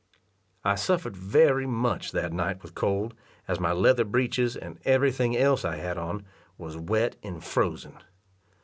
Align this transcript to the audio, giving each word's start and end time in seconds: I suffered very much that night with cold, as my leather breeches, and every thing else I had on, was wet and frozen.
I 0.63 0.73
suffered 0.73 1.15
very 1.15 1.67
much 1.67 2.11
that 2.11 2.33
night 2.33 2.63
with 2.63 2.73
cold, 2.73 3.13
as 3.47 3.59
my 3.59 3.71
leather 3.71 4.03
breeches, 4.03 4.55
and 4.55 4.79
every 4.83 5.11
thing 5.11 5.37
else 5.37 5.63
I 5.63 5.75
had 5.75 5.95
on, 5.99 6.25
was 6.57 6.75
wet 6.75 7.17
and 7.21 7.43
frozen. 7.43 7.97